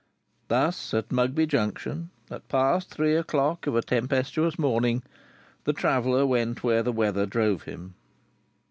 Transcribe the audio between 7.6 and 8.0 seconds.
him.